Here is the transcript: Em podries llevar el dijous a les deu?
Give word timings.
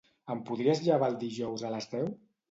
Em 0.35 0.39
podries 0.49 0.79
llevar 0.85 1.09
el 1.13 1.17
dijous 1.23 1.65
a 1.69 1.71
les 1.75 1.87
deu? 1.93 2.09